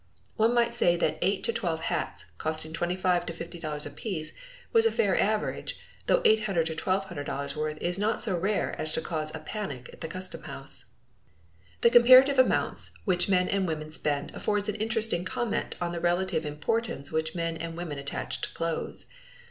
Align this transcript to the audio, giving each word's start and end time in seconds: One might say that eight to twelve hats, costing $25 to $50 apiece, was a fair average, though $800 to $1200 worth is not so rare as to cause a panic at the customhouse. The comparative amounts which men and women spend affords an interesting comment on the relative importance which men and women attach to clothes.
One 0.35 0.55
might 0.55 0.73
say 0.73 0.97
that 0.97 1.19
eight 1.21 1.43
to 1.43 1.53
twelve 1.53 1.81
hats, 1.81 2.25
costing 2.39 2.73
$25 2.73 3.23
to 3.27 3.33
$50 3.33 3.85
apiece, 3.85 4.33
was 4.73 4.87
a 4.87 4.91
fair 4.91 5.15
average, 5.15 5.77
though 6.07 6.21
$800 6.23 6.65
to 6.65 6.73
$1200 6.75 7.55
worth 7.55 7.77
is 7.79 7.99
not 7.99 8.19
so 8.19 8.35
rare 8.35 8.75
as 8.81 8.91
to 8.93 9.01
cause 9.01 9.29
a 9.35 9.45
panic 9.45 9.91
at 9.93 10.01
the 10.01 10.07
customhouse. 10.07 10.85
The 11.81 11.91
comparative 11.91 12.39
amounts 12.39 12.97
which 13.05 13.29
men 13.29 13.47
and 13.47 13.67
women 13.67 13.91
spend 13.91 14.31
affords 14.33 14.67
an 14.67 14.75
interesting 14.77 15.23
comment 15.23 15.75
on 15.79 15.91
the 15.91 15.99
relative 15.99 16.47
importance 16.47 17.11
which 17.11 17.35
men 17.35 17.55
and 17.57 17.77
women 17.77 17.99
attach 17.99 18.41
to 18.41 18.51
clothes. 18.55 19.05